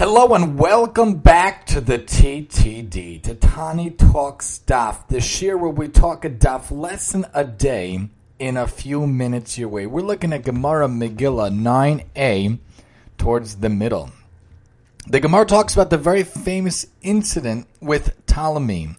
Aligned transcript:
Hello 0.00 0.34
and 0.34 0.58
welcome 0.58 1.16
back 1.16 1.66
to 1.66 1.78
the 1.78 1.98
TTD, 1.98 3.22
to 3.22 3.34
Tani 3.34 3.90
Talks 3.90 4.62
Daf, 4.66 5.06
the 5.08 5.18
shiur 5.18 5.60
where 5.60 5.68
we 5.68 5.88
talk 5.88 6.24
a 6.24 6.30
daf 6.30 6.70
lesson 6.70 7.26
a 7.34 7.44
day 7.44 8.08
in 8.38 8.56
a 8.56 8.66
few 8.66 9.06
minutes 9.06 9.58
your 9.58 9.68
way. 9.68 9.84
We're 9.84 10.00
looking 10.00 10.32
at 10.32 10.44
Gemara 10.44 10.88
Megillah 10.88 11.52
9a 11.52 12.58
towards 13.18 13.56
the 13.56 13.68
middle. 13.68 14.10
The 15.06 15.20
Gemara 15.20 15.44
talks 15.44 15.74
about 15.74 15.90
the 15.90 15.98
very 15.98 16.22
famous 16.22 16.86
incident 17.02 17.66
with 17.82 18.14
Ptolemy, 18.24 18.96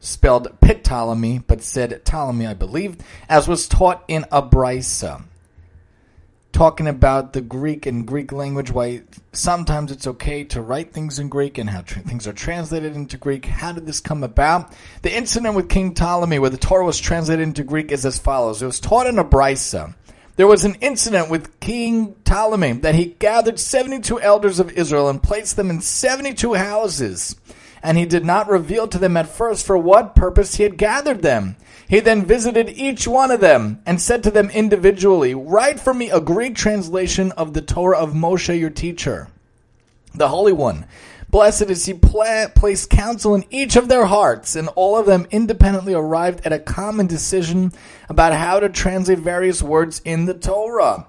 spelled 0.00 0.48
Ptolemy, 0.60 1.44
but 1.46 1.62
said 1.62 2.04
Ptolemy, 2.04 2.48
I 2.48 2.54
believe, 2.54 2.96
as 3.28 3.46
was 3.46 3.68
taught 3.68 4.02
in 4.08 4.24
a 4.32 4.42
brisa 4.42 5.22
talking 6.52 6.86
about 6.86 7.32
the 7.32 7.40
Greek 7.40 7.86
and 7.86 8.06
Greek 8.06 8.32
language, 8.32 8.70
why 8.70 9.02
sometimes 9.32 9.92
it's 9.92 10.06
okay 10.06 10.44
to 10.44 10.60
write 10.60 10.92
things 10.92 11.18
in 11.18 11.28
Greek 11.28 11.58
and 11.58 11.70
how 11.70 11.82
tra- 11.82 12.02
things 12.02 12.26
are 12.26 12.32
translated 12.32 12.94
into 12.94 13.16
Greek. 13.16 13.46
How 13.46 13.72
did 13.72 13.86
this 13.86 14.00
come 14.00 14.22
about? 14.22 14.72
The 15.02 15.16
incident 15.16 15.54
with 15.54 15.68
King 15.68 15.94
Ptolemy, 15.94 16.38
where 16.38 16.50
the 16.50 16.56
Torah 16.56 16.84
was 16.84 16.98
translated 16.98 17.42
into 17.42 17.64
Greek, 17.64 17.92
is 17.92 18.04
as 18.04 18.18
follows. 18.18 18.62
It 18.62 18.66
was 18.66 18.80
taught 18.80 19.06
in 19.06 19.18
a. 19.18 19.94
There 20.36 20.46
was 20.46 20.64
an 20.64 20.76
incident 20.76 21.30
with 21.30 21.60
King 21.60 22.14
Ptolemy 22.24 22.72
that 22.80 22.94
he 22.94 23.16
gathered 23.18 23.58
72 23.58 24.20
elders 24.20 24.58
of 24.58 24.72
Israel 24.72 25.08
and 25.08 25.22
placed 25.22 25.56
them 25.56 25.70
in 25.70 25.80
72 25.80 26.54
houses. 26.54 27.36
And 27.82 27.96
he 27.96 28.04
did 28.04 28.24
not 28.24 28.48
reveal 28.48 28.86
to 28.88 28.98
them 28.98 29.16
at 29.16 29.28
first 29.28 29.66
for 29.66 29.78
what 29.78 30.14
purpose 30.14 30.56
he 30.56 30.62
had 30.62 30.76
gathered 30.76 31.22
them. 31.22 31.56
He 31.88 32.00
then 32.00 32.24
visited 32.24 32.68
each 32.68 33.08
one 33.08 33.30
of 33.30 33.40
them 33.40 33.80
and 33.84 34.00
said 34.00 34.22
to 34.22 34.30
them 34.30 34.50
individually, 34.50 35.34
Write 35.34 35.80
for 35.80 35.92
me 35.92 36.10
a 36.10 36.20
Greek 36.20 36.54
translation 36.54 37.32
of 37.32 37.52
the 37.52 37.62
Torah 37.62 37.98
of 37.98 38.12
Moshe, 38.12 38.58
your 38.58 38.70
teacher, 38.70 39.28
the 40.14 40.28
Holy 40.28 40.52
One. 40.52 40.86
Blessed 41.30 41.70
is 41.70 41.86
he 41.86 41.94
pla- 41.94 42.48
placed 42.54 42.90
counsel 42.90 43.34
in 43.36 43.44
each 43.50 43.76
of 43.76 43.88
their 43.88 44.06
hearts, 44.06 44.56
and 44.56 44.68
all 44.74 44.96
of 44.96 45.06
them 45.06 45.26
independently 45.30 45.94
arrived 45.94 46.44
at 46.44 46.52
a 46.52 46.58
common 46.58 47.06
decision 47.06 47.72
about 48.08 48.34
how 48.34 48.58
to 48.58 48.68
translate 48.68 49.20
various 49.20 49.62
words 49.62 50.00
in 50.04 50.26
the 50.26 50.34
Torah. 50.34 51.06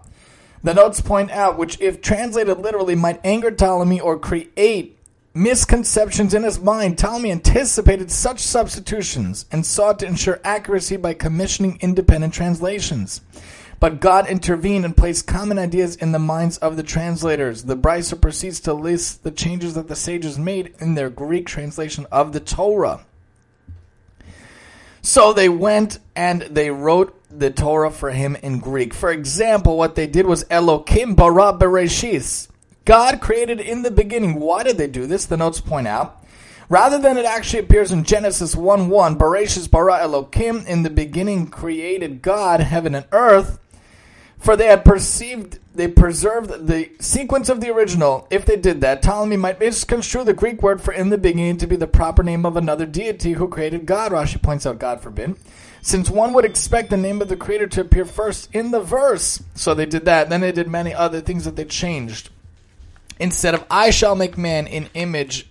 The 0.63 0.75
notes 0.75 1.01
point 1.01 1.31
out, 1.31 1.57
which 1.57 1.81
if 1.81 2.01
translated 2.01 2.59
literally 2.59 2.93
might 2.93 3.19
anger 3.23 3.49
Ptolemy 3.49 3.99
or 3.99 4.19
create 4.19 4.99
misconceptions 5.33 6.33
in 6.33 6.43
his 6.43 6.59
mind, 6.59 6.97
Ptolemy 6.97 7.31
anticipated 7.31 8.11
such 8.11 8.39
substitutions 8.39 9.45
and 9.51 9.65
sought 9.65 9.99
to 9.99 10.05
ensure 10.05 10.41
accuracy 10.43 10.97
by 10.97 11.13
commissioning 11.13 11.77
independent 11.81 12.33
translations. 12.33 13.21
But 13.79 13.99
God 13.99 14.27
intervened 14.29 14.85
and 14.85 14.95
placed 14.95 15.25
common 15.25 15.57
ideas 15.57 15.95
in 15.95 16.11
the 16.11 16.19
minds 16.19 16.57
of 16.59 16.77
the 16.77 16.83
translators. 16.83 17.63
The 17.63 17.75
Brisa 17.75 18.21
proceeds 18.21 18.59
to 18.61 18.73
list 18.73 19.23
the 19.23 19.31
changes 19.31 19.73
that 19.73 19.87
the 19.87 19.95
sages 19.95 20.37
made 20.37 20.75
in 20.79 20.93
their 20.93 21.09
Greek 21.09 21.47
translation 21.47 22.05
of 22.11 22.31
the 22.31 22.39
Torah. 22.39 23.05
So 25.01 25.33
they 25.33 25.49
went 25.49 25.97
and 26.15 26.43
they 26.43 26.69
wrote 26.69 27.17
the 27.31 27.49
Torah 27.49 27.89
for 27.89 28.11
him 28.11 28.35
in 28.35 28.59
Greek. 28.59 28.93
For 28.93 29.11
example, 29.11 29.77
what 29.77 29.95
they 29.95 30.05
did 30.05 30.27
was 30.27 30.43
Elokim 30.45 31.15
bara 31.15 31.53
bereshis. 31.53 32.49
God 32.85 33.21
created 33.21 33.59
in 33.59 33.83
the 33.83 33.91
beginning. 33.91 34.39
Why 34.39 34.63
did 34.63 34.77
they 34.77 34.87
do 34.87 35.05
this? 35.05 35.25
The 35.25 35.37
notes 35.37 35.61
point 35.61 35.87
out. 35.87 36.21
Rather 36.71 36.97
than 36.97 37.17
it 37.17 37.25
actually 37.25 37.59
appears 37.59 37.91
in 37.91 38.05
Genesis 38.05 38.55
1 38.55 38.87
1, 38.87 39.17
Bereshis 39.17 39.69
bara 39.69 39.99
Elokim, 39.99 40.65
in 40.65 40.83
the 40.83 40.89
beginning 40.89 41.47
created 41.47 42.21
God 42.21 42.61
heaven 42.61 42.95
and 42.95 43.05
earth, 43.11 43.59
for 44.39 44.55
they 44.55 44.67
had 44.67 44.85
perceived, 44.85 45.59
they 45.75 45.89
preserved 45.89 46.67
the 46.67 46.89
sequence 46.99 47.49
of 47.49 47.59
the 47.59 47.69
original. 47.69 48.25
If 48.31 48.45
they 48.45 48.55
did 48.55 48.81
that, 48.81 49.01
Ptolemy 49.01 49.35
might 49.37 49.59
misconstrue 49.59 50.23
the 50.23 50.33
Greek 50.33 50.63
word 50.63 50.81
for 50.81 50.93
in 50.93 51.09
the 51.09 51.17
beginning 51.17 51.57
to 51.57 51.67
be 51.67 51.75
the 51.75 51.87
proper 51.87 52.23
name 52.23 52.45
of 52.45 52.55
another 52.55 52.85
deity 52.85 53.33
who 53.33 53.49
created 53.49 53.85
God. 53.85 54.13
Rashi 54.13 54.41
points 54.41 54.65
out, 54.65 54.79
God 54.79 55.01
forbid. 55.01 55.35
Since 55.81 56.09
one 56.09 56.31
would 56.33 56.45
expect 56.45 56.89
the 56.89 56.97
name 56.97 57.21
of 57.21 57.27
the 57.27 57.35
creator 57.35 57.67
to 57.67 57.81
appear 57.81 58.05
first 58.05 58.49
in 58.53 58.71
the 58.71 58.81
verse. 58.81 59.43
So 59.55 59.73
they 59.73 59.85
did 59.85 60.05
that. 60.05 60.29
Then 60.29 60.41
they 60.41 60.51
did 60.51 60.69
many 60.69 60.93
other 60.93 61.21
things 61.21 61.45
that 61.45 61.55
they 61.55 61.65
changed. 61.65 62.29
Instead 63.19 63.53
of 63.53 63.65
I 63.69 63.89
shall 63.89 64.15
make 64.15 64.37
man 64.37 64.67
in 64.67 64.89
image 64.93 65.47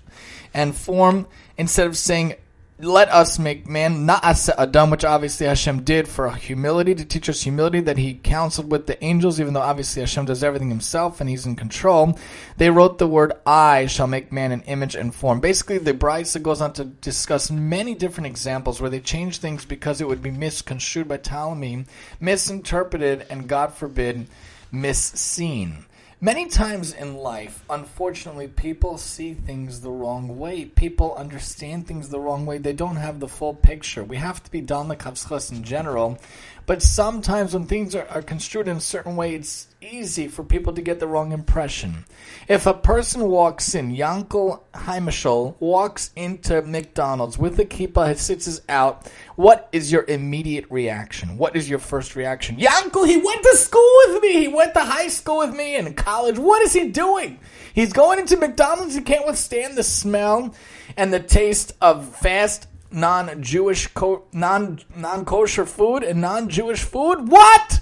and 0.53 0.75
form, 0.75 1.27
instead 1.57 1.87
of 1.87 1.97
saying 1.97 2.35
let 2.83 3.11
us 3.11 3.39
make 3.39 3.69
man 3.69 4.07
not 4.07 4.25
as 4.25 4.49
Adam, 4.57 4.91
which 4.91 5.05
obviously 5.05 5.47
Hashem 5.47 5.83
did 5.83 6.09
for 6.09 6.31
humility 6.31 6.95
to 6.95 7.05
teach 7.05 7.29
us 7.29 7.43
humility 7.43 7.81
that 7.81 7.99
He 7.99 8.15
counseled 8.15 8.71
with 8.71 8.87
the 8.87 9.03
angels, 9.05 9.39
even 9.39 9.53
though 9.53 9.61
obviously 9.61 10.01
Hashem 10.01 10.25
does 10.25 10.43
everything 10.43 10.71
Himself 10.71 11.21
and 11.21 11.29
He's 11.29 11.47
in 11.47 11.57
control. 11.57 12.19
They 12.57 12.71
wrote 12.71 12.99
the 12.99 13.07
word 13.07 13.33
"I 13.45 13.87
shall 13.87 14.07
make 14.07 14.33
man 14.33 14.53
in 14.53 14.63
image 14.63 14.95
and 14.95 15.15
form." 15.15 15.41
Basically, 15.41 15.79
the 15.79 15.93
Brisa 15.93 16.43
goes 16.43 16.61
on 16.61 16.73
to 16.75 16.85
discuss 16.85 17.51
many 17.51 17.95
different 17.95 18.29
examples 18.29 18.81
where 18.81 18.91
they 18.91 19.01
change 19.01 19.39
things 19.39 19.65
because 19.65 20.01
it 20.01 20.09
would 20.09 20.23
be 20.23 20.31
misconstrued 20.31 21.09
by 21.09 21.19
Ptolemy, 21.19 21.85
misinterpreted, 22.19 23.27
and 23.29 23.49
God 23.49 23.75
forbid, 23.75 24.27
misseen. 24.73 25.85
Many 26.23 26.49
times 26.49 26.93
in 26.93 27.17
life, 27.17 27.65
unfortunately, 27.71 28.47
people 28.47 28.99
see 28.99 29.33
things 29.33 29.81
the 29.81 29.91
wrong 29.91 30.39
way. 30.39 30.67
People 30.67 31.15
understand 31.15 31.87
things 31.87 32.11
the 32.11 32.21
wrong 32.21 32.45
way. 32.45 32.59
They 32.59 32.75
don't 32.75 32.97
have 32.97 33.21
the 33.21 33.27
full 33.27 33.55
picture. 33.55 34.05
We 34.05 34.19
have 34.19 34.43
to 34.43 34.51
be 34.51 34.61
dal 34.61 34.85
nekavschus 34.85 35.51
in 35.51 35.65
general. 35.65 36.19
But 36.67 36.83
sometimes 36.83 37.55
when 37.55 37.65
things 37.65 37.95
are, 37.95 38.07
are 38.09 38.21
construed 38.21 38.69
in 38.69 38.77
a 38.77 38.81
certain 38.81 39.17
way, 39.17 39.35
it's 39.35 39.69
easy 39.81 40.29
for 40.29 40.45
people 40.45 40.75
to 40.75 40.83
get 40.83 41.01
the 41.01 41.07
wrong 41.07 41.33
impression. 41.33 42.05
If 42.49 42.67
a 42.67 42.75
person 42.75 43.27
walks 43.27 43.75
in, 43.75 43.97
Yankel 43.97 44.61
Heimashol 44.75 45.57
walks 45.59 46.11
into 46.15 46.61
McDonald's 46.61 47.39
with 47.39 47.59
a 47.59 47.65
kippah, 47.65 48.09
his 48.09 48.21
tzitzis 48.21 48.61
out, 48.69 49.11
what 49.37 49.71
is 49.73 49.91
your 49.91 50.05
immediate 50.07 50.67
reaction? 50.69 51.39
What 51.39 51.57
is 51.57 51.69
your 51.69 51.79
first 51.79 52.15
reaction? 52.15 52.59
Yankel, 52.59 53.07
he 53.07 53.17
went 53.17 53.43
to 53.43 53.57
school 53.57 53.91
with 54.05 54.23
me. 54.23 54.33
He 54.33 54.49
went 54.49 54.75
to 54.75 54.81
high 54.81 55.09
school 55.09 55.39
with 55.39 55.57
me 55.57 55.77
and 55.77 55.97
college. 55.97 56.10
What 56.39 56.63
is 56.63 56.73
he 56.73 56.89
doing? 56.89 57.39
He's 57.73 57.93
going 57.93 58.19
into 58.19 58.37
McDonald's. 58.37 58.95
He 58.95 59.01
can't 59.01 59.27
withstand 59.27 59.77
the 59.77 59.83
smell 59.83 60.55
and 60.97 61.13
the 61.13 61.21
taste 61.21 61.73
of 61.81 62.17
fast 62.17 62.67
non-Jewish, 62.91 63.89
non 64.33 64.81
non-kosher 64.97 65.67
food 65.67 66.03
and 66.03 66.21
non-Jewish 66.21 66.83
food. 66.83 67.29
What? 67.29 67.81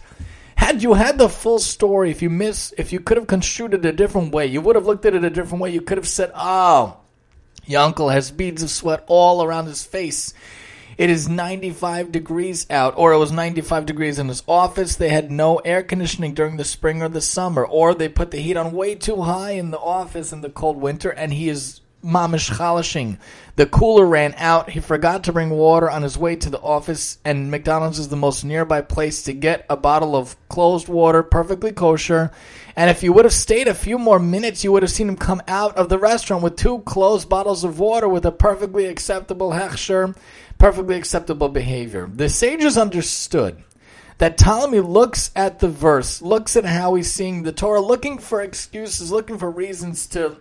Had 0.56 0.82
you 0.82 0.94
had 0.94 1.18
the 1.18 1.28
full 1.28 1.60
story, 1.60 2.10
if 2.10 2.20
you 2.20 2.28
miss, 2.28 2.74
if 2.76 2.92
you 2.92 3.00
could 3.00 3.16
have 3.16 3.26
construed 3.26 3.74
it 3.74 3.86
a 3.86 3.92
different 3.92 4.32
way, 4.32 4.46
you 4.46 4.60
would 4.60 4.76
have 4.76 4.86
looked 4.86 5.06
at 5.06 5.14
it 5.14 5.24
a 5.24 5.30
different 5.30 5.62
way. 5.62 5.70
You 5.70 5.80
could 5.80 5.98
have 5.98 6.08
said, 6.08 6.32
"Oh, 6.34 6.98
Yankel 7.66 8.12
has 8.12 8.30
beads 8.30 8.62
of 8.62 8.70
sweat 8.70 9.04
all 9.06 9.42
around 9.42 9.66
his 9.66 9.84
face." 9.84 10.34
It 10.98 11.10
is 11.10 11.28
95 11.28 12.10
degrees 12.10 12.66
out, 12.68 12.94
or 12.96 13.12
it 13.12 13.18
was 13.18 13.30
95 13.30 13.86
degrees 13.86 14.18
in 14.18 14.26
his 14.26 14.42
office. 14.48 14.96
They 14.96 15.10
had 15.10 15.30
no 15.30 15.58
air 15.58 15.84
conditioning 15.84 16.34
during 16.34 16.56
the 16.56 16.64
spring 16.64 17.02
or 17.02 17.08
the 17.08 17.20
summer, 17.20 17.64
or 17.64 17.94
they 17.94 18.08
put 18.08 18.32
the 18.32 18.40
heat 18.40 18.56
on 18.56 18.72
way 18.72 18.96
too 18.96 19.22
high 19.22 19.52
in 19.52 19.70
the 19.70 19.78
office 19.78 20.32
in 20.32 20.40
the 20.40 20.50
cold 20.50 20.76
winter, 20.76 21.10
and 21.10 21.32
he 21.32 21.48
is 21.48 21.82
mamish 22.04 22.50
chalashing. 22.50 23.18
The 23.56 23.66
cooler 23.66 24.06
ran 24.06 24.34
out. 24.36 24.70
He 24.70 24.80
forgot 24.80 25.24
to 25.24 25.32
bring 25.32 25.50
water 25.50 25.90
on 25.90 26.02
his 26.02 26.16
way 26.16 26.36
to 26.36 26.50
the 26.50 26.60
office, 26.60 27.18
and 27.24 27.50
McDonald's 27.50 27.98
is 27.98 28.08
the 28.08 28.16
most 28.16 28.44
nearby 28.44 28.82
place 28.82 29.22
to 29.24 29.32
get 29.32 29.66
a 29.68 29.76
bottle 29.76 30.14
of 30.14 30.36
closed 30.48 30.88
water, 30.88 31.22
perfectly 31.22 31.72
kosher. 31.72 32.30
And 32.76 32.88
if 32.90 33.02
you 33.02 33.12
would 33.12 33.24
have 33.24 33.34
stayed 33.34 33.66
a 33.66 33.74
few 33.74 33.98
more 33.98 34.20
minutes, 34.20 34.62
you 34.62 34.70
would 34.72 34.84
have 34.84 34.92
seen 34.92 35.08
him 35.08 35.16
come 35.16 35.42
out 35.48 35.76
of 35.76 35.88
the 35.88 35.98
restaurant 35.98 36.44
with 36.44 36.56
two 36.56 36.80
closed 36.80 37.28
bottles 37.28 37.64
of 37.64 37.80
water 37.80 38.08
with 38.08 38.24
a 38.24 38.32
perfectly 38.32 38.86
acceptable 38.86 39.50
hechsher, 39.50 40.16
perfectly 40.58 40.96
acceptable 40.96 41.48
behavior. 41.48 42.08
The 42.12 42.28
sages 42.28 42.78
understood 42.78 43.62
that 44.18 44.36
Ptolemy 44.36 44.80
looks 44.80 45.30
at 45.34 45.58
the 45.58 45.68
verse, 45.68 46.22
looks 46.22 46.56
at 46.56 46.64
how 46.64 46.94
he's 46.94 47.10
seeing 47.10 47.42
the 47.42 47.52
Torah, 47.52 47.80
looking 47.80 48.18
for 48.18 48.40
excuses, 48.40 49.10
looking 49.10 49.38
for 49.38 49.50
reasons 49.50 50.06
to 50.08 50.36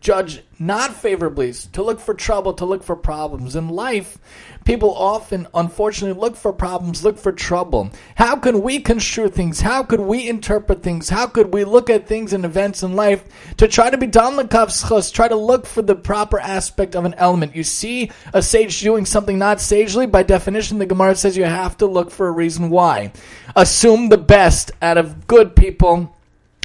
judge 0.00 0.42
not 0.60 0.94
favorably, 0.94 1.52
to 1.52 1.82
look 1.82 2.00
for 2.00 2.14
trouble, 2.14 2.52
to 2.54 2.64
look 2.64 2.82
for 2.82 2.96
problems. 2.96 3.54
In 3.54 3.68
life, 3.68 4.18
people 4.64 4.92
often, 4.94 5.46
unfortunately, 5.54 6.20
look 6.20 6.36
for 6.36 6.52
problems, 6.52 7.04
look 7.04 7.16
for 7.16 7.32
trouble. 7.32 7.90
How 8.16 8.36
can 8.36 8.62
we 8.62 8.80
construe 8.80 9.28
things? 9.28 9.60
How 9.60 9.82
could 9.82 10.00
we 10.00 10.28
interpret 10.28 10.82
things? 10.82 11.08
How 11.08 11.26
could 11.26 11.52
we 11.52 11.64
look 11.64 11.90
at 11.90 12.06
things 12.06 12.32
and 12.32 12.44
events 12.44 12.82
in 12.82 12.96
life 12.96 13.24
to 13.56 13.68
try 13.68 13.90
to 13.90 13.98
be 13.98 14.08
damlakavschus, 14.08 15.12
try 15.12 15.28
to 15.28 15.36
look 15.36 15.66
for 15.66 15.82
the 15.82 15.94
proper 15.94 16.40
aspect 16.40 16.96
of 16.96 17.04
an 17.04 17.14
element? 17.14 17.54
You 17.54 17.64
see 17.64 18.10
a 18.32 18.42
sage 18.42 18.80
doing 18.80 19.04
something 19.04 19.38
not 19.38 19.60
sagely, 19.60 20.06
by 20.06 20.22
definition, 20.22 20.78
the 20.78 20.86
Gemara 20.86 21.14
says 21.14 21.36
you 21.36 21.44
have 21.44 21.76
to 21.78 21.86
look 21.86 22.10
for 22.10 22.26
a 22.26 22.32
reason 22.32 22.70
why. 22.70 23.12
Assume 23.54 24.08
the 24.08 24.18
best 24.18 24.72
out 24.82 24.98
of 24.98 25.26
good 25.26 25.54
people 25.54 26.14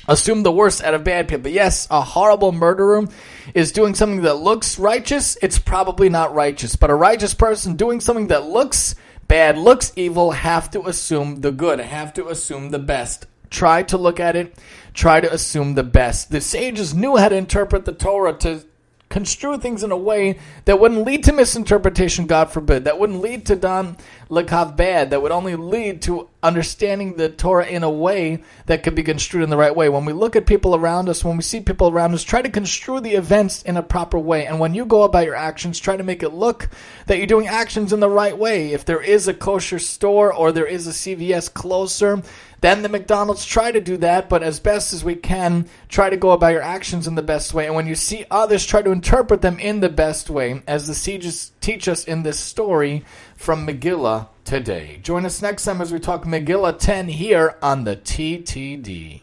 assume 0.08 0.44
the 0.44 0.52
worst 0.52 0.84
out 0.84 0.94
of 0.94 1.04
bad 1.04 1.28
people. 1.28 1.52
Yes, 1.52 1.88
a 1.90 2.02
horrible 2.02 2.52
murderer 2.52 3.08
is 3.54 3.72
doing 3.72 3.96
something 3.96 4.22
that 4.22 4.36
looks 4.36 4.80
righteous. 4.80 5.38
It's 5.42 5.60
probably 5.60 6.10
not 6.10 6.34
righteous. 6.34 6.76
But 6.76 6.90
a 6.90 6.96
righteous 6.96 7.34
person 7.34 7.76
doing 7.76 8.00
something 8.00 8.28
that 8.28 8.46
looks 8.46 8.96
bad, 9.28 9.58
looks 9.58 9.92
evil, 9.96 10.32
have 10.32 10.70
to 10.72 10.88
assume 10.88 11.42
the 11.42 11.52
good, 11.52 11.80
have 11.80 12.14
to 12.14 12.28
assume 12.28 12.70
the 12.70 12.80
best. 12.80 13.28
Try 13.50 13.84
to 13.84 13.98
look 13.98 14.20
at 14.20 14.36
it. 14.36 14.56
try 14.94 15.22
to 15.22 15.32
assume 15.32 15.76
the 15.76 15.84
best. 15.84 16.32
The 16.32 16.42
sages 16.42 16.94
knew 16.94 17.18
how 17.18 17.30
to 17.30 17.36
interpret 17.36 17.86
the 17.86 17.94
Torah 17.94 18.34
to 18.40 18.64
construe 19.10 19.58
things 19.58 19.84
in 19.84 19.92
a 19.92 19.98
way 19.98 20.40
that 20.66 20.80
wouldn't 20.80 21.06
lead 21.06 21.24
to 21.26 21.34
misinterpretation, 21.34 22.26
God 22.26 22.52
forbid, 22.52 22.86
that 22.86 23.00
wouldn't 23.00 23.22
lead 23.22 23.46
to 23.48 23.56
Don 23.56 23.98
Lekav 24.30 24.76
bad, 24.76 25.12
that 25.12 25.22
would 25.22 25.32
only 25.32 25.56
lead 25.56 26.02
to 26.04 26.30
understanding 26.44 27.16
the 27.16 27.30
Torah 27.30 27.66
in 27.66 27.84
a 27.84 27.90
way 27.90 28.44
that 28.66 28.84
could 28.84 28.94
be 28.94 29.02
construed 29.02 29.44
in 29.44 29.50
the 29.50 29.58
right 29.58 29.76
way. 29.76 29.90
When 29.90 30.06
we 30.06 30.14
look 30.14 30.36
at 30.36 30.46
people 30.46 30.76
around 30.76 31.10
us, 31.10 31.24
when 31.24 31.38
we 31.38 31.44
see 31.44 31.62
people 31.62 31.90
around 31.90 32.14
us, 32.14 32.24
try 32.24 32.42
to 32.42 32.50
construe 32.50 33.00
the 33.00 33.16
events 33.16 33.64
in 33.64 33.78
a 33.78 33.84
proper 33.84 34.20
way. 34.20 34.46
And 34.46 34.60
when 34.60 34.74
you 34.74 34.86
go 34.86 35.04
about 35.04 35.26
your 35.26 35.36
actions, 35.36 35.80
try 35.80 35.98
to 35.98 36.04
make 36.04 36.22
it 36.22 36.34
look 36.34 36.70
that 37.08 37.18
you're 37.18 37.28
doing 37.28 37.48
actions 37.48 37.94
in 37.94 38.02
the 38.02 38.10
right 38.10 38.38
way. 38.38 38.74
If 38.74 38.86
there 38.86 39.02
is 39.02 39.28
a 39.28 39.34
kosher 39.34 39.80
store 39.80 40.34
or 40.34 40.52
there 40.52 40.68
is 40.68 40.86
a 40.86 40.92
CVS 40.92 41.54
closer, 41.54 42.22
then 42.62 42.82
the 42.82 42.90
McDonald's 42.90 43.46
try 43.46 43.72
to 43.72 43.82
do 43.82 43.98
that, 43.98 44.30
but 44.30 44.42
as 44.42 44.62
best 44.62 44.94
as 44.94 45.04
we 45.04 45.16
can, 45.16 45.68
try 45.90 46.10
to 46.10 46.16
go 46.16 46.32
about 46.32 46.54
your 46.54 46.62
actions 46.62 47.08
in 47.08 47.16
the 47.16 47.22
best 47.22 47.54
way. 47.54 47.66
And 47.66 47.76
when 47.76 47.88
you 47.88 47.96
see 47.96 48.26
others, 48.32 48.66
try 48.66 48.82
to 48.82 48.92
interpret 48.92 49.42
them 49.42 49.60
in 49.60 49.82
the 49.82 49.90
best 49.90 50.30
way, 50.30 50.64
as 50.66 50.88
the 50.88 50.96
sages 50.96 51.52
teach 51.60 51.90
us 51.90 52.06
in 52.06 52.24
this 52.24 52.40
story 52.40 53.04
from 53.36 53.68
Megillah 53.68 54.28
today. 54.44 55.00
Join 55.02 55.26
us 55.26 55.42
next 55.42 55.66
time 55.66 55.82
as 55.82 55.92
we 55.92 56.00
talk 56.00 56.24
Megillah 56.24 56.78
10 56.78 57.10
here 57.10 57.58
on 57.62 57.84
the 57.84 57.96
TTD. 57.96 59.22